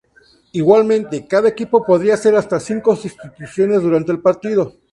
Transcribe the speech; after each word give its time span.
Igualmente 0.53 1.27
cada 1.27 1.47
equipo 1.49 1.85
podrá 1.85 2.15
hacer 2.15 2.35
hasta 2.35 2.59
cinco 2.59 2.95
sustituciones 2.95 3.83
durante 3.83 4.11
el 4.11 4.19
partido. 4.19 4.73